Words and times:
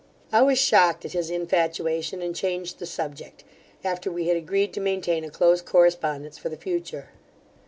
I 0.31 0.41
was 0.41 0.57
shocked 0.57 1.05
at 1.05 1.11
his 1.11 1.29
infatuation, 1.29 2.23
and 2.23 2.35
changed 2.35 2.79
the 2.79 2.87
subject, 2.87 3.43
after 3.83 4.11
we 4.11 4.25
had 4.29 4.35
agreed 4.35 4.73
to 4.73 4.81
maintain 4.81 5.23
a 5.23 5.29
close 5.29 5.61
correspondence 5.61 6.39
for 6.39 6.49
the 6.49 6.57
future. 6.57 7.09